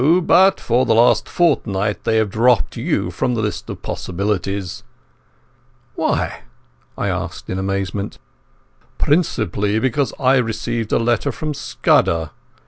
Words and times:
But 0.23 0.59
for 0.59 0.83
the 0.87 0.95
last 0.95 1.29
fortnight 1.29 2.05
they 2.05 2.17
have 2.17 2.31
dropped 2.31 2.75
you 2.75 3.11
from 3.11 3.35
the 3.35 3.41
list 3.43 3.69
of 3.69 3.83
possibles." 3.83 4.81
"Why?" 5.93 6.41
I 6.97 7.07
asked 7.09 7.51
in 7.51 7.59
amazement. 7.59 8.17
"Principally 8.97 9.77
because 9.77 10.11
I 10.19 10.37
received 10.37 10.91
a 10.91 10.97
letter 10.97 11.31
from 11.31 11.53
Scudder. 11.53 12.31